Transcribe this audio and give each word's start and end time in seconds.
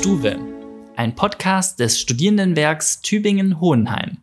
Stuwe, 0.00 0.38
ein 0.96 1.14
Podcast 1.14 1.78
des 1.78 2.00
Studierendenwerks 2.00 3.02
Tübingen-Hohenheim. 3.02 4.16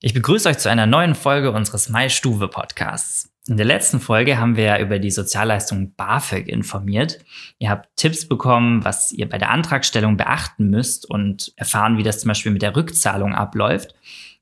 Ich 0.00 0.14
begrüße 0.14 0.48
euch 0.48 0.56
zu 0.56 0.70
einer 0.70 0.86
neuen 0.86 1.14
Folge 1.14 1.52
unseres 1.52 1.90
Mai 1.90 2.08
Stuwe 2.08 2.48
Podcasts. 2.48 3.30
In 3.46 3.58
der 3.58 3.66
letzten 3.66 4.00
Folge 4.00 4.38
haben 4.38 4.56
wir 4.56 4.78
über 4.78 4.98
die 4.98 5.10
Sozialleistung 5.10 5.94
BAföG 5.94 6.48
informiert. 6.48 7.18
Ihr 7.58 7.68
habt 7.68 7.94
Tipps 7.96 8.26
bekommen, 8.26 8.82
was 8.82 9.12
ihr 9.12 9.28
bei 9.28 9.36
der 9.36 9.50
Antragstellung 9.50 10.16
beachten 10.16 10.70
müsst 10.70 11.04
und 11.04 11.52
erfahren, 11.56 11.98
wie 11.98 12.02
das 12.02 12.20
zum 12.20 12.28
Beispiel 12.28 12.52
mit 12.52 12.62
der 12.62 12.74
Rückzahlung 12.74 13.34
abläuft. 13.34 13.94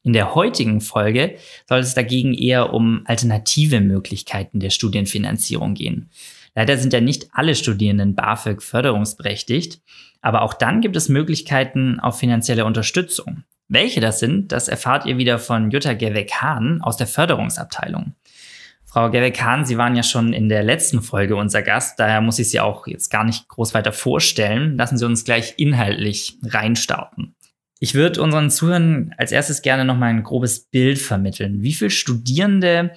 In 0.05 0.13
der 0.13 0.37
heutigen 0.37 0.81
Folge 0.81 1.39
soll 1.69 1.81
es 1.81 1.95
dagegen 1.95 2.35
eher 2.35 2.73
um 2.73 3.03
alternative 3.05 3.81
Möglichkeiten 3.81 4.61
der 4.61 4.71
Studienfinanzierung 4.71 5.75
gehen. 5.75 6.09
Leider 6.59 6.77
sind 6.77 6.93
ja 6.93 7.01
nicht 7.01 7.29
alle 7.31 7.55
Studierenden 7.55 8.17
BAföG 8.17 8.65
förderungsberechtigt, 8.65 9.81
aber 10.21 10.43
auch 10.43 10.55
dann 10.55 10.81
gibt 10.81 10.97
es 10.97 11.09
Möglichkeiten 11.09 12.01
auf 12.01 12.19
finanzielle 12.19 12.65
Unterstützung. 12.65 13.45
Welche 13.69 14.01
das 14.01 14.19
sind, 14.19 14.51
das 14.51 14.67
erfahrt 14.67 15.07
ihr 15.07 15.19
wieder 15.19 15.39
von 15.39 15.71
Jutta 15.71 15.93
Gerweg-Hahn 15.93 16.81
aus 16.83 16.97
der 16.97 17.07
Förderungsabteilung. 17.07 18.17
Frau 18.85 19.09
Gerweg-Hahn, 19.09 19.67
Sie 19.67 19.79
waren 19.79 19.95
ja 19.95 20.03
schon 20.03 20.33
in 20.33 20.49
der 20.49 20.65
letzten 20.65 21.01
Folge 21.01 21.37
unser 21.37 21.63
Gast, 21.63 22.01
daher 22.01 22.21
muss 22.21 22.41
ich 22.41 22.51
Sie 22.51 22.59
auch 22.59 22.89
jetzt 22.89 23.09
gar 23.09 23.23
nicht 23.23 23.47
groß 23.47 23.73
weiter 23.75 23.93
vorstellen. 23.93 24.77
Lassen 24.77 24.99
Sie 24.99 25.07
uns 25.07 25.25
gleich 25.25 25.55
inhaltlich 25.59 26.39
reinstarten. 26.43 27.37
Ich 27.79 27.95
würde 27.95 28.21
unseren 28.21 28.51
Zuhörern 28.51 29.15
als 29.17 29.31
erstes 29.31 29.63
gerne 29.63 29.85
nochmal 29.85 30.11
ein 30.11 30.25
grobes 30.25 30.59
Bild 30.59 30.99
vermitteln. 30.99 31.63
Wie 31.63 31.73
viele 31.73 31.91
Studierende 31.91 32.91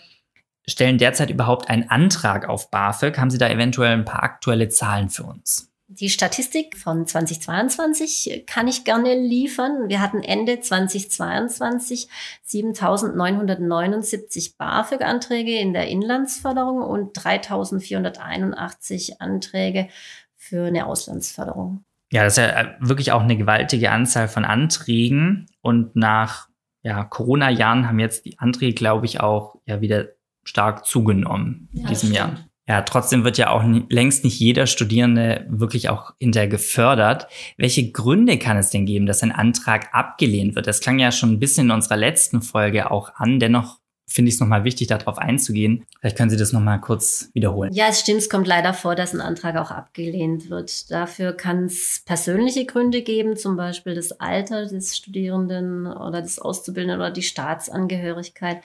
stellen 0.67 0.97
derzeit 0.97 1.29
überhaupt 1.29 1.69
einen 1.69 1.89
Antrag 1.89 2.47
auf 2.47 2.71
BAföG? 2.71 3.17
Haben 3.17 3.29
Sie 3.29 3.37
da 3.37 3.49
eventuell 3.49 3.93
ein 3.93 4.05
paar 4.05 4.23
aktuelle 4.23 4.69
Zahlen 4.69 5.09
für 5.09 5.23
uns? 5.23 5.71
Die 5.93 6.09
Statistik 6.09 6.77
von 6.77 7.05
2022 7.05 8.45
kann 8.47 8.69
ich 8.69 8.85
gerne 8.85 9.13
liefern. 9.13 9.89
Wir 9.89 9.99
hatten 9.99 10.23
Ende 10.23 10.61
2022 10.61 12.07
7.979 12.47 14.55
BAföG-Anträge 14.57 15.59
in 15.59 15.73
der 15.73 15.89
Inlandsförderung 15.89 16.81
und 16.81 17.17
3.481 17.17 19.19
Anträge 19.19 19.89
für 20.37 20.67
eine 20.67 20.85
Auslandsförderung. 20.85 21.83
Ja, 22.13 22.23
das 22.23 22.33
ist 22.33 22.37
ja 22.37 22.61
äh, 22.61 22.75
wirklich 22.79 23.11
auch 23.11 23.21
eine 23.21 23.35
gewaltige 23.35 23.91
Anzahl 23.91 24.29
von 24.29 24.45
Anträgen. 24.45 25.47
Und 25.59 25.97
nach 25.97 26.47
ja, 26.83 27.03
Corona-Jahren 27.03 27.89
haben 27.89 27.99
jetzt 27.99 28.23
die 28.23 28.39
Anträge, 28.39 28.75
glaube 28.75 29.07
ich, 29.07 29.19
auch 29.19 29.57
ja 29.65 29.81
wieder 29.81 30.07
stark 30.43 30.85
zugenommen 30.85 31.69
in 31.73 31.81
ja, 31.81 31.87
diesem 31.87 32.11
Jahr. 32.11 32.37
Ja, 32.67 32.83
trotzdem 32.83 33.23
wird 33.23 33.37
ja 33.37 33.49
auch 33.49 33.63
längst 33.89 34.23
nicht 34.23 34.39
jeder 34.39 34.67
Studierende 34.67 35.45
wirklich 35.49 35.89
auch 35.89 36.13
hinterher 36.19 36.47
gefördert. 36.47 37.27
Welche 37.57 37.91
Gründe 37.91 38.37
kann 38.37 38.55
es 38.55 38.69
denn 38.69 38.85
geben, 38.85 39.07
dass 39.07 39.23
ein 39.23 39.31
Antrag 39.31 39.89
abgelehnt 39.93 40.55
wird? 40.55 40.67
Das 40.67 40.79
klang 40.79 40.99
ja 40.99 41.11
schon 41.11 41.33
ein 41.33 41.39
bisschen 41.39 41.67
in 41.67 41.71
unserer 41.71 41.97
letzten 41.97 42.41
Folge 42.41 42.91
auch 42.91 43.15
an. 43.15 43.39
Dennoch 43.39 43.81
finde 44.11 44.29
ich 44.29 44.35
es 44.35 44.41
nochmal 44.41 44.63
wichtig, 44.63 44.87
darauf 44.87 45.17
einzugehen. 45.17 45.85
Vielleicht 45.99 46.17
können 46.17 46.29
Sie 46.29 46.37
das 46.37 46.53
nochmal 46.53 46.79
kurz 46.81 47.29
wiederholen. 47.33 47.71
Ja, 47.73 47.87
es 47.87 48.01
stimmt, 48.01 48.19
es 48.19 48.29
kommt 48.29 48.47
leider 48.47 48.73
vor, 48.73 48.95
dass 48.95 49.13
ein 49.13 49.21
Antrag 49.21 49.55
auch 49.55 49.71
abgelehnt 49.71 50.49
wird. 50.49 50.91
Dafür 50.91 51.33
kann 51.33 51.65
es 51.65 52.03
persönliche 52.05 52.65
Gründe 52.65 53.01
geben, 53.01 53.37
zum 53.37 53.55
Beispiel 53.55 53.95
das 53.95 54.19
Alter 54.19 54.65
des 54.65 54.97
Studierenden 54.97 55.87
oder 55.87 56.21
des 56.21 56.39
Auszubildenden 56.39 56.99
oder 56.99 57.11
die 57.11 57.23
Staatsangehörigkeit. 57.23 58.61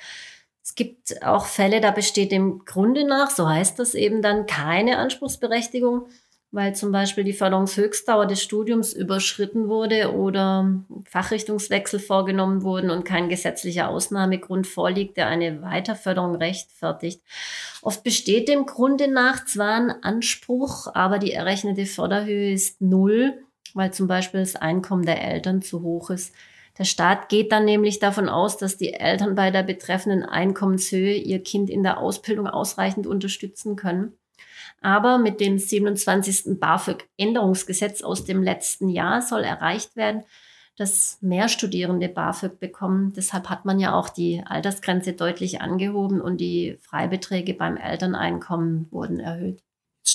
Es 0.67 0.75
gibt 0.75 1.22
auch 1.22 1.47
Fälle, 1.47 1.81
da 1.81 1.92
besteht 1.92 2.33
dem 2.33 2.64
Grunde 2.64 3.06
nach, 3.06 3.31
so 3.31 3.48
heißt 3.48 3.78
das 3.78 3.95
eben 3.95 4.20
dann, 4.20 4.47
keine 4.47 4.98
Anspruchsberechtigung, 4.98 6.06
weil 6.50 6.75
zum 6.75 6.91
Beispiel 6.91 7.22
die 7.22 7.34
Förderungshöchstdauer 7.34 8.27
des 8.27 8.42
Studiums 8.42 8.92
überschritten 8.92 9.69
wurde 9.69 10.12
oder 10.12 10.83
Fachrichtungswechsel 11.09 12.00
vorgenommen 12.00 12.65
wurden 12.65 12.91
und 12.91 13.04
kein 13.04 13.28
gesetzlicher 13.28 13.88
Ausnahmegrund 13.88 14.66
vorliegt, 14.66 15.16
der 15.16 15.28
eine 15.28 15.62
Weiterförderung 15.62 16.34
rechtfertigt. 16.34 17.22
Oft 17.81 18.03
besteht 18.03 18.48
dem 18.48 18.66
Grunde 18.66 19.06
nach 19.06 19.44
zwar 19.44 19.77
ein 19.77 19.91
Anspruch, 20.03 20.88
aber 20.94 21.21
die 21.21 21.31
errechnete 21.33 21.87
Förderhöhe 21.87 22.53
ist 22.53 22.81
null, 22.81 23.34
weil 23.75 23.93
zum 23.93 24.09
Beispiel 24.09 24.41
das 24.41 24.56
Einkommen 24.56 25.06
der 25.06 25.22
Eltern 25.22 25.62
zu 25.62 25.83
hoch 25.83 26.10
ist. 26.10 26.34
Der 26.78 26.84
Staat 26.84 27.28
geht 27.28 27.53
dann 27.53 27.64
nämlich 27.64 27.98
davon 27.98 28.28
aus, 28.28 28.59
dass 28.59 28.76
die 28.76 28.92
Eltern 28.92 29.34
bei 29.34 29.50
der 29.50 29.62
betreffenden 29.62 30.22
Einkommenshöhe 30.22 31.14
ihr 31.14 31.42
Kind 31.42 31.70
in 31.70 31.82
der 31.82 31.98
Ausbildung 31.98 32.47
ausreichend 32.47 33.06
unterstützen 33.06 33.76
können. 33.76 34.12
Aber 34.82 35.19
mit 35.19 35.41
dem 35.41 35.59
27. 35.59 36.60
BAföG-Änderungsgesetz 36.60 38.03
aus 38.03 38.25
dem 38.25 38.42
letzten 38.42 38.88
Jahr 38.91 39.22
soll 39.22 39.42
erreicht 39.42 39.97
werden, 39.97 40.25
dass 40.76 41.19
mehr 41.22 41.48
Studierende 41.48 42.09
BAföG 42.09 42.60
bekommen. 42.60 43.15
Deshalb 43.15 43.48
hat 43.48 43.65
man 43.65 43.81
ja 43.81 43.94
auch 43.94 44.10
die 44.10 44.42
Altersgrenze 44.44 45.15
deutlich 45.15 45.62
angehoben 45.62 46.20
und 46.20 46.38
die 46.38 46.76
Freibeträge 46.82 47.54
beim 47.54 47.78
Elterneinkommen 47.78 48.86
wurden 48.91 49.19
erhöht. 49.19 49.66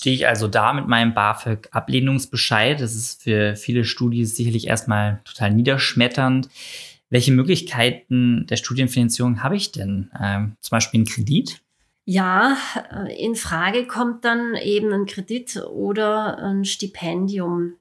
Stehe 0.02 0.16
ich 0.16 0.28
also 0.28 0.48
da 0.48 0.74
mit 0.74 0.88
meinem 0.88 1.14
BAföG-Ablehnungsbescheid. 1.14 2.82
Das 2.82 2.96
ist 2.96 3.22
für 3.22 3.56
viele 3.56 3.86
Studis 3.86 4.36
sicherlich 4.36 4.66
erstmal 4.66 5.22
total 5.26 5.54
niederschmetternd. 5.54 6.50
Welche 7.12 7.32
Möglichkeiten 7.32 8.48
der 8.48 8.56
Studienfinanzierung 8.56 9.44
habe 9.44 9.56
ich 9.56 9.72
denn? 9.72 10.10
Ähm, 10.20 10.56
zum 10.60 10.76
Beispiel 10.76 11.02
einen 11.02 11.06
Kredit? 11.06 11.62
Ja, 12.06 12.58
äh, 12.92 13.24
in 13.24 13.36
Frage 13.36 13.86
kommt 13.86 14.26
dann 14.26 14.56
eben 14.56 14.92
ein 14.92 15.06
Kredit 15.06 15.58
oder 15.72 16.40
ein 16.40 16.66
Stipendium. 16.66 17.74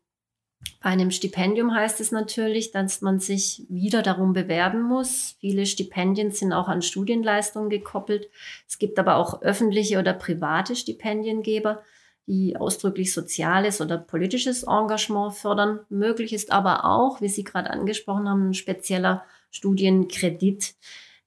Bei 0.82 0.90
einem 0.90 1.12
Stipendium 1.12 1.74
heißt 1.74 2.02
es 2.02 2.12
natürlich, 2.12 2.70
dass 2.70 3.00
man 3.00 3.18
sich 3.18 3.64
wieder 3.70 4.02
darum 4.02 4.34
bewerben 4.34 4.82
muss. 4.82 5.36
Viele 5.40 5.64
Stipendien 5.64 6.32
sind 6.32 6.52
auch 6.52 6.68
an 6.68 6.82
Studienleistungen 6.82 7.70
gekoppelt. 7.70 8.28
Es 8.68 8.78
gibt 8.78 8.98
aber 8.98 9.16
auch 9.16 9.40
öffentliche 9.40 9.98
oder 9.98 10.12
private 10.12 10.76
Stipendiengeber 10.76 11.82
die 12.30 12.56
ausdrücklich 12.56 13.12
soziales 13.12 13.80
oder 13.80 13.98
politisches 13.98 14.62
Engagement 14.62 15.34
fördern. 15.34 15.80
Möglich 15.88 16.32
ist 16.32 16.52
aber 16.52 16.84
auch, 16.84 17.20
wie 17.20 17.28
Sie 17.28 17.42
gerade 17.42 17.70
angesprochen 17.70 18.28
haben, 18.28 18.50
ein 18.50 18.54
spezieller 18.54 19.24
Studienkredit. 19.50 20.74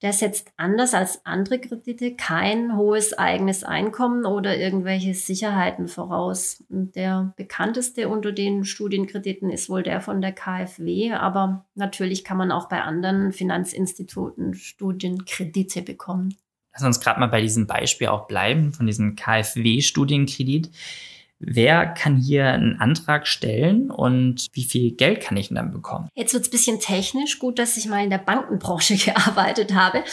Der 0.01 0.13
setzt 0.13 0.53
anders 0.55 0.93
als 0.93 1.25
andere 1.25 1.59
Kredite 1.59 2.15
kein 2.15 2.77
hohes 2.77 3.17
eigenes 3.17 3.65
Einkommen 3.65 4.25
oder 4.25 4.57
irgendwelche 4.57 5.13
Sicherheiten 5.13 5.89
voraus. 5.89 6.63
Der 6.69 7.33
bekannteste 7.35 8.07
unter 8.07 8.31
den 8.31 8.63
Studienkrediten 8.63 9.49
ist 9.49 9.69
wohl 9.69 9.83
der 9.83 9.99
von 9.99 10.21
der 10.21 10.31
KfW, 10.31 11.11
aber 11.11 11.65
natürlich 11.75 12.23
kann 12.23 12.37
man 12.37 12.51
auch 12.51 12.69
bei 12.69 12.81
anderen 12.81 13.33
Finanzinstituten 13.33 14.53
Studienkredite 14.53 15.81
bekommen. 15.81 16.37
Lass 16.73 16.83
uns 16.83 16.99
gerade 16.99 17.19
mal 17.19 17.27
bei 17.27 17.41
diesem 17.41 17.67
Beispiel 17.67 18.07
auch 18.07 18.27
bleiben, 18.27 18.73
von 18.73 18.87
diesem 18.87 19.15
KfW-Studienkredit. 19.15 20.71
Wer 21.45 21.87
kann 21.87 22.15
hier 22.15 22.47
einen 22.47 22.79
Antrag 22.79 23.27
stellen 23.27 23.91
und 23.91 24.47
wie 24.53 24.63
viel 24.63 24.91
Geld 24.91 25.21
kann 25.21 25.35
ich 25.35 25.49
denn 25.49 25.55
dann 25.55 25.73
bekommen? 25.73 26.07
Jetzt 26.15 26.33
wird 26.33 26.43
es 26.43 26.47
ein 26.47 26.51
bisschen 26.51 26.79
technisch. 26.79 27.37
Gut, 27.37 27.59
dass 27.59 27.75
ich 27.75 27.85
mal 27.85 28.01
in 28.01 28.09
der 28.09 28.17
Bankenbranche 28.17 28.95
gearbeitet 29.11 29.73
habe. 29.73 30.03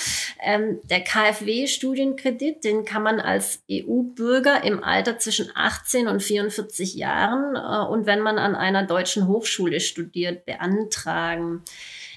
Ähm, 0.43 0.81
der 0.83 1.03
KfW-Studienkredit, 1.03 2.65
den 2.65 2.85
kann 2.85 3.05
man 3.05 3.21
als 3.21 3.63
EU-Bürger 3.71 4.65
im 4.65 4.83
Alter 4.83 5.19
zwischen 5.19 5.51
18 5.55 6.09
und 6.09 6.21
44 6.21 6.97
Jahren 6.97 7.55
äh, 7.55 7.89
und 7.89 8.07
wenn 8.07 8.21
man 8.21 8.39
an 8.39 8.57
einer 8.57 8.85
deutschen 8.85 9.29
Hochschule 9.29 9.79
studiert, 9.79 10.47
beantragen. 10.47 11.63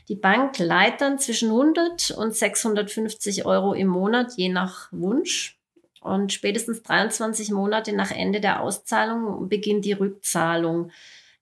Die 0.10 0.16
Bank 0.16 0.60
leiht 0.60 1.02
dann 1.02 1.18
zwischen 1.20 1.50
100 1.50 2.12
und 2.12 2.36
650 2.36 3.46
Euro 3.46 3.74
im 3.74 3.88
Monat, 3.88 4.34
je 4.36 4.50
nach 4.50 4.92
Wunsch. 4.92 5.58
Und 6.02 6.34
spätestens 6.34 6.84
23 6.84 7.52
Monate 7.52 7.96
nach 7.96 8.12
Ende 8.12 8.42
der 8.42 8.62
Auszahlung 8.62 9.48
beginnt 9.48 9.86
die 9.86 9.94
Rückzahlung. 9.94 10.92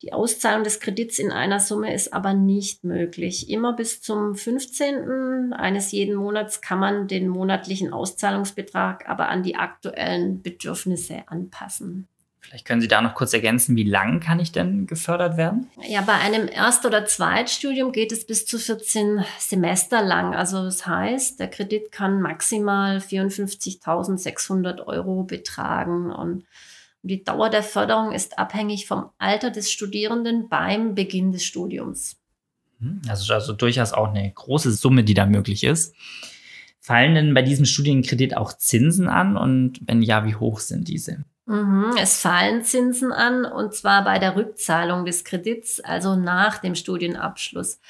Die 0.03 0.13
Auszahlung 0.13 0.63
des 0.63 0.80
Kredits 0.80 1.19
in 1.19 1.31
einer 1.31 1.59
Summe 1.59 1.94
ist 1.94 2.13
aber 2.13 2.33
nicht 2.33 2.83
möglich. 2.83 3.50
Immer 3.50 3.74
bis 3.74 4.01
zum 4.01 4.35
15. 4.35 5.53
eines 5.53 5.91
jeden 5.91 6.15
Monats 6.15 6.62
kann 6.62 6.80
man 6.80 7.07
den 7.07 7.27
monatlichen 7.27 7.94
Auszahlungsbetrag 7.94 9.07
aber 9.09 9.30
an 9.30 9.44
die 9.44 9.56
aktuellen 9.56 10.41
Bedürfnisse 10.41 11.24
anpassen. 11.27 12.07
Vielleicht 12.41 12.65
können 12.65 12.81
Sie 12.81 12.88
da 12.88 13.01
noch 13.01 13.13
kurz 13.13 13.33
ergänzen, 13.33 13.75
wie 13.75 13.83
lang 13.83 14.19
kann 14.19 14.39
ich 14.39 14.51
denn 14.51 14.88
gefördert 14.88 15.38
werden? 15.38 15.69
Ja, 15.88 16.01
bei 16.01 16.15
einem 16.15 16.47
Erst- 16.47 16.85
oder 16.85 17.05
Zweitstudium 17.05 17.91
geht 17.91 18.11
es 18.11 18.25
bis 18.25 18.45
zu 18.45 18.57
14 18.57 19.23
Semester 19.39 20.01
lang. 20.01 20.35
Also 20.35 20.63
das 20.63 20.85
heißt, 20.85 21.39
der 21.39 21.49
Kredit 21.49 21.91
kann 21.91 22.21
maximal 22.21 22.97
54.600 22.97 24.85
Euro 24.85 25.23
betragen 25.23 26.11
und 26.11 26.45
die 27.03 27.23
Dauer 27.23 27.49
der 27.49 27.63
Förderung 27.63 28.11
ist 28.11 28.38
abhängig 28.38 28.85
vom 28.85 29.09
Alter 29.17 29.49
des 29.49 29.71
Studierenden 29.71 30.49
beim 30.49 30.94
Beginn 30.94 31.31
des 31.31 31.45
Studiums. 31.45 32.17
Also, 33.07 33.33
also 33.33 33.53
durchaus 33.53 33.94
auch 33.94 34.09
eine 34.09 34.31
große 34.31 34.71
Summe, 34.71 35.03
die 35.03 35.13
da 35.13 35.25
möglich 35.25 35.63
ist. 35.63 35.95
Fallen 36.79 37.13
denn 37.13 37.33
bei 37.33 37.44
diesem 37.44 37.65
Studienkredit 37.65 38.35
auch 38.35 38.53
Zinsen 38.53 39.07
an 39.07 39.37
und 39.37 39.79
wenn 39.85 40.01
ja, 40.01 40.25
wie 40.25 40.35
hoch 40.35 40.59
sind 40.59 40.87
diese? 40.87 41.23
Mhm, 41.51 41.98
es 41.98 42.18
fallen 42.18 42.63
Zinsen 42.63 43.12
an 43.12 43.44
und 43.44 43.74
zwar 43.74 44.06
bei 44.06 44.19
der 44.19 44.38
Rückzahlung 44.38 45.03
des 45.03 45.25
Kredits, 45.25 45.81
also 45.81 46.15
nach 46.15 46.59
dem 46.59 46.75
Studienabschluss. 46.75 47.81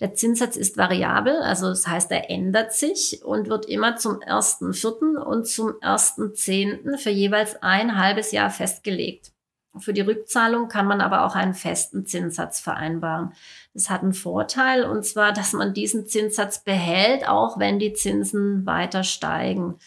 Der 0.00 0.12
Zinssatz 0.12 0.54
ist 0.54 0.76
variabel, 0.76 1.40
also 1.40 1.68
das 1.68 1.86
heißt, 1.86 2.10
er 2.12 2.28
ändert 2.28 2.74
sich 2.74 3.24
und 3.24 3.48
wird 3.48 3.64
immer 3.64 3.96
zum 3.96 4.16
1.4. 4.16 5.16
und 5.16 5.46
zum 5.46 5.70
1.10. 5.80 6.98
für 6.98 7.08
jeweils 7.08 7.56
ein 7.62 7.98
halbes 7.98 8.32
Jahr 8.32 8.50
festgelegt. 8.50 9.32
Für 9.78 9.94
die 9.94 10.02
Rückzahlung 10.02 10.68
kann 10.68 10.86
man 10.86 11.00
aber 11.00 11.24
auch 11.24 11.34
einen 11.34 11.54
festen 11.54 12.04
Zinssatz 12.04 12.60
vereinbaren. 12.60 13.32
Das 13.72 13.88
hat 13.88 14.02
einen 14.02 14.12
Vorteil 14.12 14.84
und 14.84 15.06
zwar, 15.06 15.32
dass 15.32 15.54
man 15.54 15.72
diesen 15.72 16.06
Zinssatz 16.06 16.62
behält, 16.64 17.26
auch 17.26 17.58
wenn 17.58 17.78
die 17.78 17.94
Zinsen 17.94 18.66
weiter 18.66 19.04
steigen. 19.04 19.78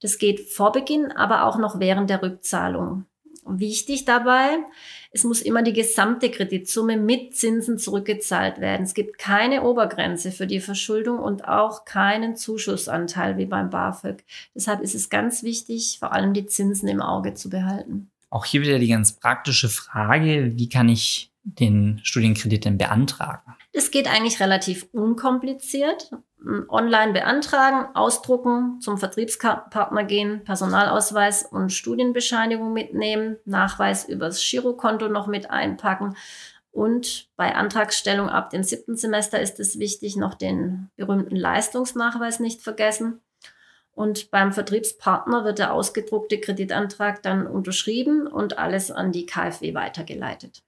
Das 0.00 0.18
geht 0.18 0.48
vor 0.48 0.72
Beginn, 0.72 1.10
aber 1.12 1.44
auch 1.44 1.58
noch 1.58 1.80
während 1.80 2.10
der 2.10 2.22
Rückzahlung. 2.22 3.06
Wichtig 3.48 4.04
dabei, 4.04 4.58
es 5.12 5.22
muss 5.22 5.40
immer 5.40 5.62
die 5.62 5.72
gesamte 5.72 6.30
Kreditsumme 6.30 6.96
mit 6.96 7.36
Zinsen 7.36 7.78
zurückgezahlt 7.78 8.60
werden. 8.60 8.82
Es 8.82 8.92
gibt 8.92 9.18
keine 9.18 9.62
Obergrenze 9.62 10.32
für 10.32 10.48
die 10.48 10.58
Verschuldung 10.58 11.20
und 11.20 11.46
auch 11.46 11.84
keinen 11.84 12.34
Zuschussanteil 12.34 13.38
wie 13.38 13.46
beim 13.46 13.70
BAföG. 13.70 14.24
Deshalb 14.54 14.80
ist 14.80 14.96
es 14.96 15.10
ganz 15.10 15.44
wichtig, 15.44 15.98
vor 16.00 16.12
allem 16.12 16.34
die 16.34 16.46
Zinsen 16.46 16.88
im 16.88 17.00
Auge 17.00 17.34
zu 17.34 17.48
behalten. 17.48 18.10
Auch 18.30 18.44
hier 18.44 18.62
wieder 18.62 18.80
die 18.80 18.88
ganz 18.88 19.12
praktische 19.12 19.68
Frage, 19.68 20.52
wie 20.56 20.68
kann 20.68 20.88
ich 20.88 21.30
den 21.44 22.00
Studienkredit 22.02 22.64
denn 22.64 22.78
beantragen? 22.78 23.54
Es 23.72 23.92
geht 23.92 24.08
eigentlich 24.08 24.40
relativ 24.40 24.88
unkompliziert 24.92 26.10
online 26.68 27.12
beantragen, 27.12 27.94
ausdrucken, 27.94 28.80
zum 28.80 28.98
Vertriebspartner 28.98 30.04
gehen, 30.04 30.44
Personalausweis 30.44 31.44
und 31.44 31.72
Studienbescheinigung 31.72 32.72
mitnehmen, 32.72 33.36
Nachweis 33.44 34.08
übers 34.08 34.40
Girokonto 34.40 35.08
noch 35.08 35.26
mit 35.26 35.50
einpacken. 35.50 36.16
Und 36.70 37.30
bei 37.36 37.54
Antragstellung 37.54 38.28
ab 38.28 38.50
dem 38.50 38.62
siebten 38.62 38.96
Semester 38.96 39.40
ist 39.40 39.58
es 39.60 39.78
wichtig, 39.78 40.16
noch 40.16 40.34
den 40.34 40.90
berühmten 40.96 41.36
Leistungsnachweis 41.36 42.38
nicht 42.38 42.62
vergessen. 42.62 43.22
Und 43.92 44.30
beim 44.30 44.52
Vertriebspartner 44.52 45.44
wird 45.44 45.58
der 45.58 45.72
ausgedruckte 45.72 46.38
Kreditantrag 46.38 47.22
dann 47.22 47.46
unterschrieben 47.46 48.26
und 48.26 48.58
alles 48.58 48.90
an 48.90 49.10
die 49.10 49.24
KfW 49.24 49.72
weitergeleitet. 49.72 50.62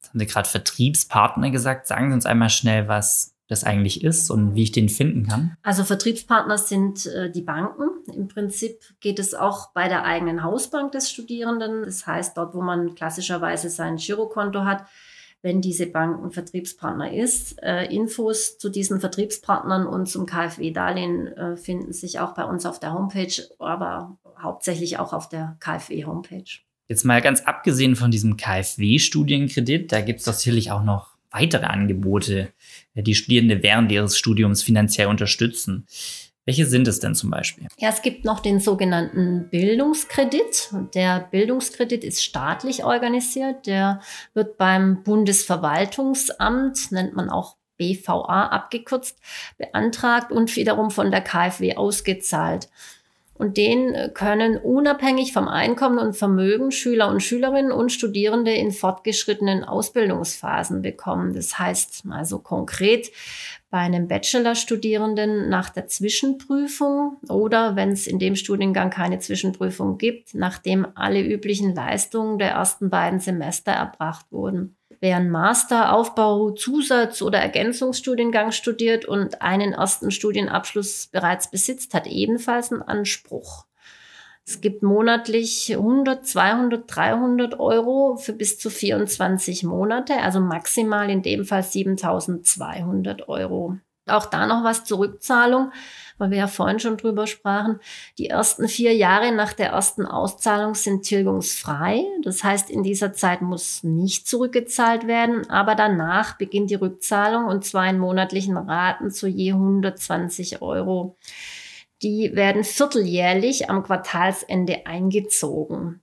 Jetzt 0.00 0.08
haben 0.10 0.18
Sie 0.18 0.26
gerade 0.26 0.48
Vertriebspartner 0.48 1.50
gesagt. 1.50 1.86
Sagen 1.86 2.10
Sie 2.10 2.14
uns 2.14 2.26
einmal 2.26 2.50
schnell, 2.50 2.88
was 2.88 3.31
das 3.52 3.64
eigentlich 3.64 4.02
ist 4.02 4.30
und 4.30 4.54
wie 4.54 4.64
ich 4.64 4.72
den 4.72 4.88
finden 4.88 5.28
kann? 5.28 5.56
Also 5.62 5.84
Vertriebspartner 5.84 6.58
sind 6.58 7.06
äh, 7.06 7.30
die 7.30 7.42
Banken. 7.42 7.90
Im 8.12 8.28
Prinzip 8.28 8.80
geht 9.00 9.18
es 9.18 9.34
auch 9.34 9.70
bei 9.72 9.88
der 9.88 10.04
eigenen 10.04 10.42
Hausbank 10.42 10.92
des 10.92 11.10
Studierenden. 11.10 11.84
Das 11.84 12.06
heißt, 12.06 12.36
dort, 12.36 12.54
wo 12.54 12.62
man 12.62 12.94
klassischerweise 12.94 13.70
sein 13.70 13.96
Girokonto 13.96 14.64
hat, 14.64 14.86
wenn 15.42 15.60
diese 15.60 15.86
Bank 15.86 16.24
ein 16.24 16.30
Vertriebspartner 16.30 17.12
ist. 17.12 17.62
Äh, 17.62 17.84
Infos 17.86 18.58
zu 18.58 18.70
diesen 18.70 19.00
Vertriebspartnern 19.00 19.86
und 19.86 20.06
zum 20.06 20.24
KfW-Darlehen 20.26 21.26
äh, 21.26 21.56
finden 21.56 21.92
sich 21.92 22.20
auch 22.20 22.34
bei 22.34 22.44
uns 22.44 22.64
auf 22.64 22.80
der 22.80 22.94
Homepage, 22.94 23.42
aber 23.58 24.16
hauptsächlich 24.40 24.98
auch 24.98 25.12
auf 25.12 25.28
der 25.28 25.56
KfW-Homepage. 25.60 26.60
Jetzt 26.88 27.04
mal 27.04 27.20
ganz 27.20 27.42
abgesehen 27.42 27.96
von 27.96 28.10
diesem 28.10 28.36
KfW-Studienkredit, 28.36 29.92
da 29.92 30.00
gibt 30.00 30.20
es 30.20 30.24
sicherlich 30.24 30.70
auch 30.70 30.82
noch 30.82 31.11
weitere 31.32 31.66
Angebote, 31.66 32.52
äh, 32.94 33.02
die 33.02 33.14
Studierende 33.14 33.62
während 33.62 33.90
ihres 33.90 34.16
Studiums 34.16 34.62
finanziell 34.62 35.08
unterstützen. 35.08 35.86
Welche 36.44 36.66
sind 36.66 36.88
es 36.88 36.98
denn 36.98 37.14
zum 37.14 37.30
Beispiel? 37.30 37.68
Ja, 37.78 37.90
es 37.90 38.02
gibt 38.02 38.24
noch 38.24 38.40
den 38.40 38.58
sogenannten 38.58 39.48
Bildungskredit. 39.48 40.70
Der 40.94 41.20
Bildungskredit 41.30 42.02
ist 42.02 42.24
staatlich 42.24 42.82
organisiert. 42.84 43.66
Der 43.66 44.00
wird 44.34 44.58
beim 44.58 45.04
Bundesverwaltungsamt, 45.04 46.90
nennt 46.90 47.14
man 47.14 47.30
auch 47.30 47.56
BVA 47.76 48.46
abgekürzt, 48.48 49.18
beantragt 49.56 50.32
und 50.32 50.54
wiederum 50.56 50.90
von 50.90 51.12
der 51.12 51.20
KfW 51.20 51.76
ausgezahlt. 51.76 52.68
Und 53.42 53.56
den 53.56 53.92
äh, 53.92 54.08
können 54.14 54.56
unabhängig 54.56 55.32
vom 55.32 55.48
Einkommen 55.48 55.98
und 55.98 56.16
Vermögen 56.16 56.70
Schüler 56.70 57.08
und 57.08 57.24
Schülerinnen 57.24 57.72
und 57.72 57.90
Studierende 57.90 58.52
in 58.52 58.70
fortgeschrittenen 58.70 59.64
Ausbildungsphasen 59.64 60.80
bekommen. 60.80 61.34
Das 61.34 61.58
heißt 61.58 62.04
also 62.08 62.38
konkret 62.38 63.10
bei 63.68 63.78
einem 63.78 64.06
Bachelorstudierenden 64.06 65.48
nach 65.48 65.70
der 65.70 65.88
Zwischenprüfung 65.88 67.16
oder 67.28 67.74
wenn 67.74 67.90
es 67.90 68.06
in 68.06 68.20
dem 68.20 68.36
Studiengang 68.36 68.90
keine 68.90 69.18
Zwischenprüfung 69.18 69.98
gibt, 69.98 70.34
nachdem 70.34 70.86
alle 70.94 71.20
üblichen 71.20 71.74
Leistungen 71.74 72.38
der 72.38 72.50
ersten 72.50 72.90
beiden 72.90 73.18
Semester 73.18 73.72
erbracht 73.72 74.26
wurden. 74.30 74.76
Wer 75.02 75.16
einen 75.16 75.30
Master, 75.30 75.94
Aufbau, 75.94 76.52
Zusatz- 76.52 77.22
oder 77.22 77.40
Ergänzungsstudiengang 77.40 78.52
studiert 78.52 79.04
und 79.04 79.42
einen 79.42 79.72
ersten 79.72 80.12
Studienabschluss 80.12 81.08
bereits 81.08 81.50
besitzt, 81.50 81.92
hat 81.92 82.06
ebenfalls 82.06 82.70
einen 82.70 82.82
Anspruch. 82.82 83.66
Es 84.46 84.60
gibt 84.60 84.84
monatlich 84.84 85.74
100, 85.74 86.24
200, 86.24 86.84
300 86.86 87.58
Euro 87.58 88.14
für 88.14 88.32
bis 88.32 88.60
zu 88.60 88.70
24 88.70 89.64
Monate, 89.64 90.18
also 90.18 90.38
maximal 90.38 91.10
in 91.10 91.22
dem 91.22 91.44
Fall 91.44 91.64
7200 91.64 93.28
Euro. 93.28 93.78
Auch 94.06 94.26
da 94.26 94.46
noch 94.46 94.64
was 94.64 94.84
zur 94.84 94.98
Rückzahlung 94.98 95.72
weil 96.22 96.30
wir 96.30 96.38
ja 96.38 96.46
vorhin 96.46 96.78
schon 96.78 96.96
drüber 96.96 97.26
sprachen. 97.26 97.80
Die 98.16 98.28
ersten 98.28 98.68
vier 98.68 98.94
Jahre 98.94 99.32
nach 99.32 99.52
der 99.52 99.70
ersten 99.70 100.06
Auszahlung 100.06 100.76
sind 100.76 101.02
tilgungsfrei. 101.02 102.04
Das 102.22 102.44
heißt, 102.44 102.70
in 102.70 102.84
dieser 102.84 103.12
Zeit 103.12 103.42
muss 103.42 103.82
nicht 103.82 104.28
zurückgezahlt 104.28 105.08
werden, 105.08 105.50
aber 105.50 105.74
danach 105.74 106.38
beginnt 106.38 106.70
die 106.70 106.76
Rückzahlung 106.76 107.46
und 107.46 107.64
zwar 107.64 107.90
in 107.90 107.98
monatlichen 107.98 108.56
Raten 108.56 109.10
zu 109.10 109.26
je 109.26 109.52
120 109.52 110.62
Euro. 110.62 111.16
Die 112.02 112.30
werden 112.34 112.62
vierteljährlich 112.62 113.68
am 113.68 113.82
Quartalsende 113.82 114.86
eingezogen. 114.86 116.01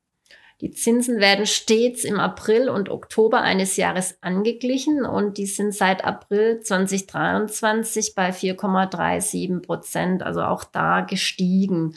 Die 0.61 0.71
Zinsen 0.71 1.19
werden 1.19 1.45
stets 1.45 2.03
im 2.03 2.19
April 2.19 2.67
und 2.67 2.89
Oktober 2.89 3.41
eines 3.41 3.77
Jahres 3.77 4.17
angeglichen 4.19 5.05
und 5.05 5.37
die 5.37 5.45
sind 5.45 5.73
seit 5.73 6.03
April 6.03 6.59
2023 6.59 8.13
bei 8.13 8.31
4,37 8.31 9.61
Prozent, 9.61 10.21
also 10.21 10.41
auch 10.41 10.65
da 10.65 10.99
gestiegen. 11.01 11.95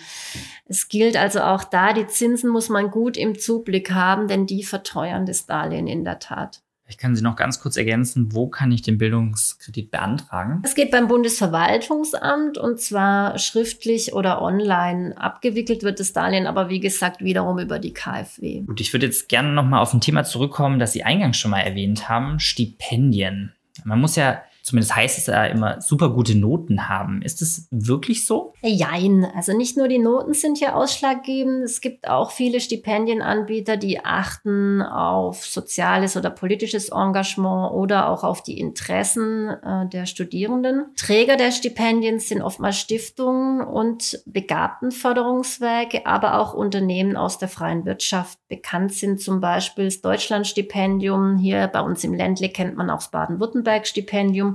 Es 0.66 0.88
gilt 0.88 1.16
also 1.16 1.40
auch 1.40 1.64
da, 1.64 1.92
die 1.92 2.06
Zinsen 2.06 2.50
muss 2.50 2.68
man 2.68 2.92
gut 2.92 3.16
im 3.16 3.36
Zublick 3.36 3.90
haben, 3.90 4.28
denn 4.28 4.46
die 4.46 4.62
verteuern 4.62 5.26
das 5.26 5.46
Darlehen 5.46 5.88
in 5.88 6.04
der 6.04 6.20
Tat. 6.20 6.62
Ich 6.92 6.98
kann 6.98 7.16
Sie 7.16 7.22
noch 7.22 7.36
ganz 7.36 7.58
kurz 7.58 7.78
ergänzen, 7.78 8.34
wo 8.34 8.48
kann 8.48 8.70
ich 8.70 8.82
den 8.82 8.98
Bildungskredit 8.98 9.90
beantragen? 9.90 10.60
Es 10.62 10.74
geht 10.74 10.90
beim 10.90 11.08
Bundesverwaltungsamt 11.08 12.58
und 12.58 12.80
zwar 12.80 13.38
schriftlich 13.38 14.12
oder 14.12 14.42
online. 14.42 15.16
Abgewickelt 15.16 15.84
wird 15.84 16.00
das 16.00 16.12
Darlehen 16.12 16.46
aber 16.46 16.68
wie 16.68 16.80
gesagt 16.80 17.24
wiederum 17.24 17.58
über 17.58 17.78
die 17.78 17.94
KfW. 17.94 18.60
Gut, 18.66 18.82
ich 18.82 18.92
würde 18.92 19.06
jetzt 19.06 19.30
gerne 19.30 19.54
noch 19.54 19.64
mal 19.64 19.80
auf 19.80 19.94
ein 19.94 20.02
Thema 20.02 20.24
zurückkommen, 20.24 20.78
das 20.78 20.92
Sie 20.92 21.02
eingangs 21.02 21.38
schon 21.38 21.50
mal 21.50 21.60
erwähnt 21.60 22.10
haben, 22.10 22.38
Stipendien. 22.38 23.52
Man 23.84 23.98
muss 23.98 24.16
ja 24.16 24.42
zumindest 24.62 24.94
heißt 24.94 25.18
es 25.18 25.26
ja 25.26 25.44
immer, 25.46 25.80
super 25.80 26.10
gute 26.10 26.36
Noten 26.36 26.88
haben. 26.88 27.20
Ist 27.22 27.42
es 27.42 27.66
wirklich 27.70 28.26
so? 28.26 28.54
Jein. 28.62 29.26
Also 29.34 29.56
nicht 29.56 29.76
nur 29.76 29.88
die 29.88 29.98
Noten 29.98 30.34
sind 30.34 30.58
hier 30.58 30.76
ausschlaggebend. 30.76 31.64
Es 31.64 31.80
gibt 31.80 32.08
auch 32.08 32.30
viele 32.30 32.60
Stipendienanbieter, 32.60 33.76
die 33.76 34.04
achten 34.04 34.80
auf 34.80 35.44
soziales 35.44 36.16
oder 36.16 36.30
politisches 36.30 36.90
Engagement 36.90 37.72
oder 37.72 38.08
auch 38.08 38.22
auf 38.22 38.42
die 38.42 38.58
Interessen 38.58 39.48
äh, 39.48 39.88
der 39.88 40.06
Studierenden. 40.06 40.86
Träger 40.96 41.36
der 41.36 41.50
Stipendien 41.50 42.20
sind 42.20 42.40
oftmals 42.40 42.78
Stiftungen 42.78 43.62
und 43.62 44.22
Begabtenförderungswerke, 44.26 46.06
aber 46.06 46.38
auch 46.38 46.54
Unternehmen 46.54 47.16
aus 47.16 47.38
der 47.38 47.48
freien 47.48 47.84
Wirtschaft. 47.84 48.38
Bekannt 48.48 48.92
sind 48.92 49.20
zum 49.20 49.40
Beispiel 49.40 49.86
das 49.86 50.02
Deutschlandstipendium. 50.02 51.38
Hier 51.38 51.66
bei 51.66 51.80
uns 51.80 52.04
im 52.04 52.14
Ländle 52.14 52.48
kennt 52.48 52.76
man 52.76 52.90
auch 52.90 52.98
das 52.98 53.10
Baden-Württemberg-Stipendium 53.10 54.51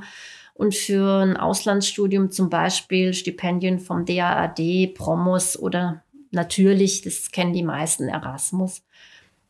und 0.54 0.74
für 0.74 1.24
ein 1.24 1.38
Auslandsstudium 1.38 2.32
zum 2.32 2.50
Beispiel 2.50 3.14
Stipendien 3.14 3.80
vom 3.80 4.06
DAAD, 4.06 4.94
Promos 4.96 5.58
oder 5.58 6.04
natürlich, 6.32 7.04
das 7.04 7.32
kennen 7.32 7.54
die 7.54 7.64
meisten, 7.64 8.08
Erasmus. 8.08 8.84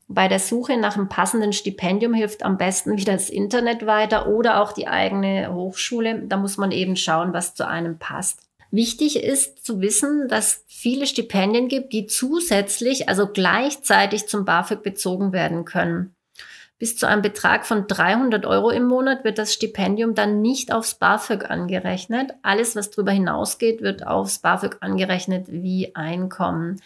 Bei 0.10 0.28
der 0.28 0.40
Suche 0.40 0.78
nach 0.78 0.96
einem 0.96 1.10
passenden 1.10 1.52
Stipendium 1.52 2.14
hilft 2.14 2.44
am 2.44 2.58
besten 2.58 2.98
wieder 2.98 3.14
das 3.14 3.30
Internet 3.30 3.86
weiter 3.86 4.28
oder 4.28 4.62
auch 4.62 4.72
die 4.72 4.88
eigene 4.88 5.54
Hochschule. 5.54 6.24
Da 6.28 6.38
muss 6.38 6.58
man 6.58 6.72
eben 6.72 6.96
schauen, 6.96 7.34
was 7.34 7.56
zu 7.56 7.68
einem 7.68 8.00
passt. 8.00 8.48
Wichtig 8.72 9.22
ist 9.24 9.66
zu 9.66 9.82
wissen, 9.82 10.28
dass 10.28 10.64
viele 10.68 11.08
Stipendien 11.08 11.68
gibt, 11.68 11.94
die 11.94 12.06
zusätzlich, 12.06 13.08
also 13.08 13.28
gleichzeitig 13.28 14.28
zum 14.28 14.46
BAföG 14.46 14.84
bezogen 14.84 15.32
werden 15.32 15.66
können. 15.66 16.17
Bis 16.80 16.96
zu 16.96 17.08
einem 17.08 17.24
Betrag 17.24 17.66
von 17.66 17.88
300 17.88 18.46
Euro 18.46 18.70
im 18.70 18.86
Monat 18.86 19.24
wird 19.24 19.40
das 19.40 19.52
Stipendium 19.52 20.14
dann 20.14 20.42
nicht 20.42 20.72
aufs 20.72 20.94
BAföG 20.96 21.50
angerechnet. 21.50 22.34
Alles, 22.44 22.76
was 22.76 22.92
darüber 22.92 23.12
hinausgeht, 23.12 23.82
wird 23.82 24.06
aufs 24.06 24.40
BAföG 24.40 24.78
angerechnet 24.82 25.48
wie 25.50 25.96
Einkommen. 25.96 26.80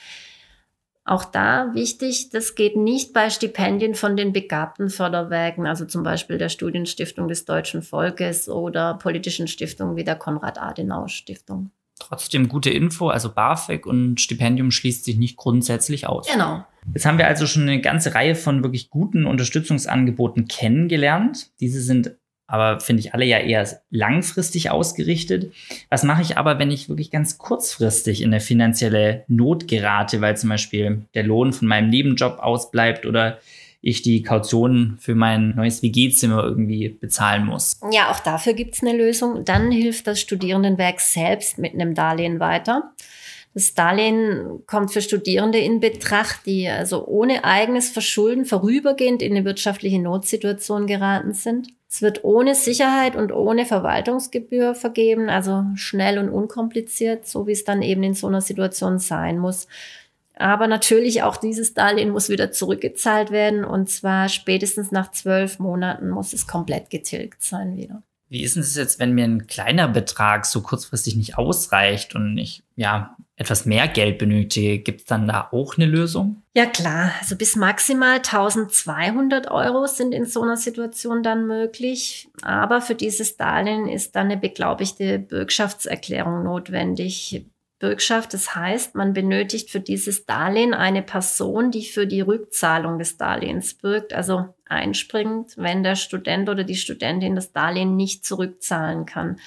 Auch 1.03 1.25
da 1.25 1.73
wichtig, 1.73 2.29
das 2.29 2.55
geht 2.55 2.77
nicht 2.77 3.11
bei 3.11 3.29
Stipendien 3.29 3.95
von 3.95 4.15
den 4.15 4.31
begabten 4.31 4.89
Förderwerken, 4.89 5.65
also 5.65 5.83
zum 5.83 6.03
Beispiel 6.03 6.37
der 6.37 6.49
Studienstiftung 6.49 7.27
des 7.27 7.43
deutschen 7.43 7.81
Volkes 7.81 8.47
oder 8.47 8.93
politischen 8.93 9.47
Stiftungen 9.47 9.97
wie 9.97 10.05
der 10.05 10.15
Konrad-Adenauer-Stiftung. 10.15 11.71
Trotzdem 11.99 12.47
gute 12.47 12.69
Info, 12.69 13.09
also 13.09 13.29
BAföG 13.29 13.85
und 13.85 14.21
Stipendium 14.21 14.71
schließt 14.71 15.03
sich 15.03 15.17
nicht 15.17 15.37
grundsätzlich 15.37 16.07
aus. 16.07 16.27
Genau. 16.31 16.63
Jetzt 16.93 17.05
haben 17.05 17.17
wir 17.17 17.27
also 17.27 17.45
schon 17.45 17.63
eine 17.63 17.81
ganze 17.81 18.13
Reihe 18.15 18.35
von 18.35 18.63
wirklich 18.63 18.89
guten 18.89 19.25
Unterstützungsangeboten 19.25 20.47
kennengelernt. 20.47 21.51
Diese 21.59 21.81
sind 21.81 22.15
aber 22.51 22.81
finde 22.81 22.99
ich 22.99 23.13
alle 23.13 23.23
ja 23.23 23.37
eher 23.37 23.65
langfristig 23.91 24.69
ausgerichtet. 24.71 25.53
Was 25.89 26.03
mache 26.03 26.21
ich 26.21 26.37
aber, 26.37 26.59
wenn 26.59 26.69
ich 26.69 26.89
wirklich 26.89 27.09
ganz 27.09 27.37
kurzfristig 27.37 28.21
in 28.21 28.27
eine 28.27 28.41
finanzielle 28.41 29.23
Not 29.29 29.69
gerate, 29.69 30.19
weil 30.19 30.35
zum 30.35 30.49
Beispiel 30.49 31.05
der 31.13 31.23
Lohn 31.23 31.53
von 31.53 31.69
meinem 31.69 31.89
Nebenjob 31.89 32.39
ausbleibt 32.39 33.05
oder 33.05 33.39
ich 33.79 34.01
die 34.01 34.21
Kaution 34.21 34.97
für 34.99 35.15
mein 35.15 35.55
neues 35.55 35.81
WG-Zimmer 35.81 36.43
irgendwie 36.43 36.89
bezahlen 36.89 37.45
muss. 37.45 37.79
Ja, 37.89 38.11
auch 38.11 38.19
dafür 38.19 38.51
gibt 38.51 38.75
es 38.75 38.83
eine 38.83 38.97
Lösung. 38.97 39.45
Dann 39.45 39.71
hilft 39.71 40.07
das 40.07 40.19
Studierendenwerk 40.19 40.99
selbst 40.99 41.57
mit 41.57 41.73
einem 41.73 41.95
Darlehen 41.95 42.41
weiter. 42.41 42.91
Das 43.53 43.73
Darlehen 43.73 44.63
kommt 44.65 44.91
für 44.91 45.01
Studierende 45.01 45.57
in 45.57 45.81
Betracht, 45.81 46.45
die 46.45 46.69
also 46.69 47.05
ohne 47.05 47.43
eigenes 47.43 47.89
Verschulden 47.89 48.45
vorübergehend 48.45 49.21
in 49.21 49.35
eine 49.35 49.43
wirtschaftliche 49.43 49.99
Notsituation 49.99 50.87
geraten 50.87 51.33
sind. 51.33 51.67
Es 51.89 52.01
wird 52.01 52.23
ohne 52.23 52.55
Sicherheit 52.55 53.17
und 53.17 53.33
ohne 53.33 53.65
Verwaltungsgebühr 53.65 54.73
vergeben, 54.73 55.29
also 55.29 55.65
schnell 55.75 56.17
und 56.17 56.29
unkompliziert, 56.29 57.27
so 57.27 57.45
wie 57.47 57.51
es 57.51 57.65
dann 57.65 57.81
eben 57.81 58.03
in 58.03 58.13
so 58.13 58.27
einer 58.27 58.39
Situation 58.39 58.99
sein 58.99 59.37
muss. 59.37 59.67
Aber 60.35 60.67
natürlich 60.67 61.23
auch 61.23 61.35
dieses 61.35 61.73
Darlehen 61.73 62.11
muss 62.11 62.29
wieder 62.29 62.53
zurückgezahlt 62.53 63.31
werden 63.31 63.65
und 63.65 63.89
zwar 63.89 64.29
spätestens 64.29 64.93
nach 64.93 65.11
zwölf 65.11 65.59
Monaten 65.59 66.09
muss 66.09 66.31
es 66.31 66.47
komplett 66.47 66.89
getilgt 66.89 67.43
sein 67.43 67.75
wieder. 67.75 68.01
Wie 68.29 68.43
ist 68.43 68.55
es 68.55 68.77
jetzt, 68.77 68.97
wenn 68.99 69.11
mir 69.11 69.25
ein 69.25 69.45
kleiner 69.45 69.89
Betrag 69.89 70.45
so 70.45 70.61
kurzfristig 70.61 71.17
nicht 71.17 71.37
ausreicht 71.37 72.15
und 72.15 72.37
ich 72.37 72.63
ja 72.77 73.17
etwas 73.41 73.65
mehr 73.65 73.87
Geld 73.87 74.19
benötige? 74.19 74.79
Gibt 74.79 75.01
es 75.01 75.05
dann 75.07 75.27
da 75.27 75.49
auch 75.51 75.75
eine 75.75 75.87
Lösung? 75.87 76.43
Ja 76.53 76.65
klar, 76.67 77.11
also 77.19 77.35
bis 77.35 77.55
maximal 77.55 78.17
1200 78.17 79.49
Euro 79.49 79.87
sind 79.87 80.13
in 80.13 80.25
so 80.25 80.43
einer 80.43 80.57
Situation 80.57 81.23
dann 81.23 81.47
möglich. 81.47 82.29
Aber 82.43 82.81
für 82.81 82.95
dieses 82.95 83.37
Darlehen 83.37 83.87
ist 83.87 84.15
dann 84.15 84.27
eine 84.27 84.37
beglaubigte 84.37 85.17
Bürgschaftserklärung 85.19 86.43
notwendig. 86.43 87.45
Bürgschaft. 87.79 88.35
Das 88.35 88.55
heißt, 88.55 88.95
man 88.95 89.13
benötigt 89.13 89.71
für 89.71 89.79
dieses 89.79 90.27
Darlehen 90.27 90.75
eine 90.75 91.01
Person, 91.01 91.71
die 91.71 91.83
für 91.83 92.05
die 92.05 92.21
Rückzahlung 92.21 92.99
des 92.99 93.17
Darlehens 93.17 93.73
bürgt, 93.73 94.13
also 94.13 94.53
einspringt, 94.65 95.57
wenn 95.57 95.81
der 95.81 95.95
Student 95.95 96.47
oder 96.47 96.63
die 96.63 96.75
Studentin 96.75 97.35
das 97.35 97.51
Darlehen 97.51 97.95
nicht 97.95 98.23
zurückzahlen 98.23 99.07
kann. 99.07 99.39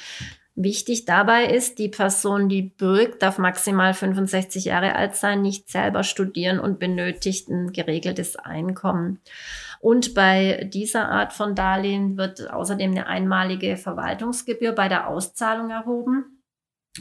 Wichtig 0.57 1.05
dabei 1.05 1.47
ist, 1.47 1.81
die 1.81 1.89
Person, 1.89 2.49
die 2.49 2.63
bürgt, 2.63 3.23
darf 3.23 3.39
maximal 3.39 3.93
65 3.93 4.67
Jahre 4.67 4.95
alt 4.95 5.17
sein, 5.17 5.43
nicht 5.43 5.69
selber 5.69 6.05
studieren 6.05 6.61
und 6.61 6.79
benötigt 6.79 7.49
ein 7.49 7.73
geregeltes 7.73 8.37
Einkommen. 8.37 9.21
Und 9.81 10.15
bei 10.15 10.71
dieser 10.73 11.09
Art 11.09 11.33
von 11.33 11.57
Darlehen 11.57 12.17
wird 12.17 12.53
außerdem 12.53 12.93
eine 12.93 13.09
einmalige 13.09 13.77
Verwaltungsgebühr 13.77 14.73
bei 14.73 14.89
der 14.89 15.09
Auszahlung 15.09 15.71
erhoben. 15.71 16.41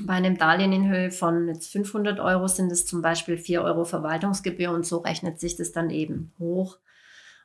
Bei 0.02 0.14
einem 0.14 0.40
Darlehen 0.40 0.74
in 0.74 0.90
Höhe 0.90 1.12
von 1.12 1.48
jetzt 1.48 1.72
500 1.72 2.20
Euro 2.20 2.48
sind 2.48 2.72
es 2.72 2.88
zum 2.88 3.04
Beispiel 3.04 3.38
4 3.38 3.62
Euro 3.62 3.86
Verwaltungsgebühr 3.86 4.72
und 4.72 4.88
so 4.88 4.98
rechnet 4.98 5.40
sich 5.40 5.56
das 5.56 5.72
dann 5.72 5.92
eben 5.92 6.34
hoch. 6.40 6.80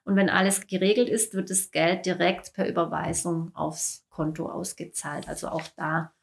Und 0.08 0.16
wenn 0.16 0.30
alles 0.30 0.66
geregelt 0.66 1.10
ist, 1.10 1.34
wird 1.34 1.50
das 1.50 1.70
Geld 1.70 2.06
direkt 2.06 2.54
per 2.54 2.66
Überweisung 2.66 3.54
aufs 3.54 4.06
Konto 4.08 4.48
ausgezahlt. 4.48 5.28
Also 5.28 5.48
auch 5.48 5.68
da 5.76 6.14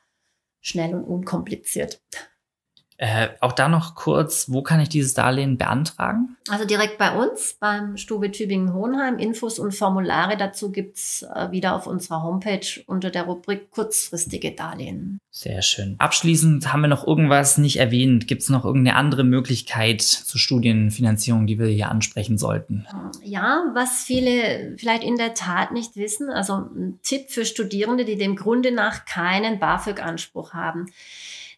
schnell 0.60 0.96
und 0.96 1.04
unkompliziert. 1.04 2.02
Äh, 2.98 3.30
auch 3.42 3.52
da 3.52 3.68
noch 3.68 3.96
kurz, 3.96 4.50
wo 4.50 4.62
kann 4.62 4.80
ich 4.80 4.88
dieses 4.88 5.14
Darlehen 5.14 5.58
beantragen? 5.58 6.38
Also 6.50 6.64
direkt 6.64 6.98
bei 6.98 7.14
uns, 7.14 7.58
beim 7.60 7.98
Stube 7.98 8.32
Tübingen-Hohenheim. 8.32 9.20
Infos 9.20 9.60
und 9.60 9.76
Formulare 9.76 10.38
dazu 10.38 10.72
gibt 10.72 10.98
es 10.98 11.24
äh, 11.24 11.52
wieder 11.52 11.76
auf 11.76 11.88
unserer 11.88 12.24
Homepage 12.24 12.66
unter 12.86 13.10
der 13.10 13.24
Rubrik 13.24 13.70
kurzfristige 13.72 14.52
Darlehen. 14.54 15.20
Sehr 15.30 15.62
schön. 15.62 15.96
Abschließend 15.98 16.72
haben 16.72 16.82
wir 16.82 16.88
noch 16.88 17.06
irgendwas 17.06 17.58
nicht 17.58 17.80
erwähnt. 17.80 18.28
Gibt 18.28 18.44
es 18.44 18.50
noch 18.50 18.64
irgendeine 18.64 18.96
andere 18.96 19.26
Möglichkeit 19.26 20.02
zur 20.02 20.40
Studienfinanzierung, 20.40 21.48
die 21.48 21.60
wir 21.60 21.68
hier 21.68 21.92
ansprechen 21.92 22.38
sollten? 22.38 22.88
Ja, 23.22 23.66
was 23.74 24.04
viele 24.04 24.76
vielleicht 24.78 25.04
in 25.04 25.18
der 25.18 25.34
Tat 25.34 25.74
nicht 25.74 25.98
wissen, 25.98 26.30
also 26.30 26.54
ein 26.54 27.00
Tipp 27.04 27.30
für 27.30 27.44
Studierende, 27.44 28.06
die 28.06 28.18
dem 28.18 28.38
Grunde 28.38 28.72
nach 28.72 29.04
keinen 29.04 29.60
BAföG-Anspruch 29.60 30.54
haben 30.54 30.88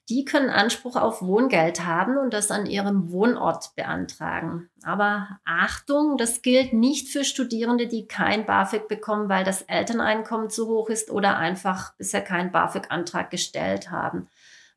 die 0.10 0.24
können 0.24 0.50
Anspruch 0.50 0.96
auf 0.96 1.22
Wohngeld 1.22 1.86
haben 1.86 2.18
und 2.18 2.34
das 2.34 2.50
an 2.50 2.66
ihrem 2.66 3.12
Wohnort 3.12 3.76
beantragen. 3.76 4.70
Aber 4.84 5.28
Achtung, 5.44 6.18
das 6.18 6.42
gilt 6.42 6.72
nicht 6.72 7.10
für 7.10 7.26
Studierende, 7.26 7.88
die 7.88 8.08
kein 8.08 8.46
BAföG 8.46 8.88
bekommen, 8.88 9.28
weil 9.28 9.44
das 9.44 9.64
Elterneinkommen 9.64 10.50
zu 10.50 10.68
hoch 10.68 10.90
ist 10.90 11.12
oder 11.12 11.38
einfach 11.38 11.94
bisher 11.96 12.22
keinen 12.22 12.52
BAföG-Antrag 12.52 13.30
gestellt 13.30 13.92
haben. 13.92 14.30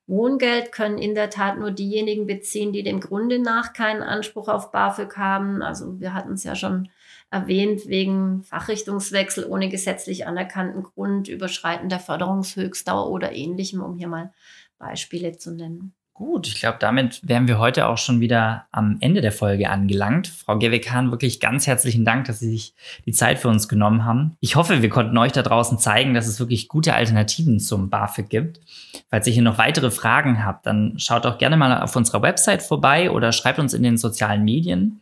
Wohngeld 0.08 0.72
können 0.72 0.98
in 0.98 1.14
der 1.14 1.30
Tat 1.30 1.58
nur 1.58 1.70
diejenigen 1.70 2.26
beziehen, 2.26 2.72
die 2.72 2.82
dem 2.82 2.98
Grunde 2.98 3.38
nach 3.38 3.72
keinen 3.72 4.02
Anspruch 4.02 4.48
auf 4.48 4.72
BAföG 4.72 5.16
haben. 5.16 5.62
Also 5.62 6.00
wir 6.00 6.12
hatten 6.12 6.32
es 6.32 6.42
ja 6.42 6.56
schon 6.56 6.88
erwähnt, 7.30 7.86
wegen 7.86 8.42
Fachrichtungswechsel 8.42 9.44
ohne 9.44 9.68
gesetzlich 9.68 10.26
anerkannten 10.26 10.82
Grund, 10.82 11.28
Überschreiten 11.28 11.88
der 11.88 12.00
Förderungshöchstdauer 12.00 13.08
oder 13.08 13.30
ähnlichem, 13.30 13.80
um 13.82 13.94
hier 13.94 14.08
mal 14.08 14.32
Beispiele 14.80 15.36
zu 15.36 15.54
nennen. 15.54 15.94
Gut, 16.20 16.48
ich 16.48 16.56
glaube, 16.56 16.76
damit 16.78 17.26
wären 17.26 17.48
wir 17.48 17.58
heute 17.58 17.86
auch 17.86 17.96
schon 17.96 18.20
wieder 18.20 18.66
am 18.72 18.98
Ende 19.00 19.22
der 19.22 19.32
Folge 19.32 19.70
angelangt. 19.70 20.26
Frau 20.28 20.58
Gewekan, 20.58 21.10
wirklich 21.10 21.40
ganz 21.40 21.66
herzlichen 21.66 22.04
Dank, 22.04 22.26
dass 22.26 22.40
Sie 22.40 22.50
sich 22.50 22.74
die 23.06 23.12
Zeit 23.12 23.38
für 23.38 23.48
uns 23.48 23.68
genommen 23.68 24.04
haben. 24.04 24.36
Ich 24.40 24.54
hoffe, 24.54 24.82
wir 24.82 24.90
konnten 24.90 25.16
euch 25.16 25.32
da 25.32 25.40
draußen 25.40 25.78
zeigen, 25.78 26.12
dass 26.12 26.26
es 26.26 26.38
wirklich 26.38 26.68
gute 26.68 26.92
Alternativen 26.92 27.58
zum 27.58 27.88
BAföG 27.88 28.28
gibt. 28.28 28.60
Falls 29.08 29.26
ihr 29.28 29.32
hier 29.32 29.42
noch 29.42 29.56
weitere 29.56 29.90
Fragen 29.90 30.44
habt, 30.44 30.66
dann 30.66 30.98
schaut 30.98 31.24
doch 31.24 31.38
gerne 31.38 31.56
mal 31.56 31.80
auf 31.80 31.96
unserer 31.96 32.20
Website 32.20 32.62
vorbei 32.62 33.10
oder 33.10 33.32
schreibt 33.32 33.58
uns 33.58 33.72
in 33.72 33.82
den 33.82 33.96
sozialen 33.96 34.44
Medien. 34.44 35.00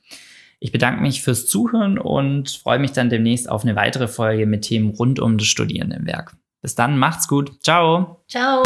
Ich 0.61 0.71
bedanke 0.71 1.03
mich 1.03 1.23
fürs 1.23 1.47
Zuhören 1.47 1.99
und 1.99 2.49
freue 2.49 2.79
mich 2.79 2.93
dann 2.93 3.11
demnächst 3.11 3.49
auf 3.51 3.65
eine 3.65 3.75
weitere 3.75 4.07
Folge 4.07 4.47
mit 4.47 4.63
Themen 4.63 4.91
rund 4.91 5.19
um 5.19 5.37
das 5.37 5.49
Studierendenwerk. 5.49 6.37
Bis 6.63 6.77
dann, 6.77 6.97
macht's 6.97 7.27
gut. 7.27 7.61
Ciao. 7.63 8.23
Ciao. 8.29 8.63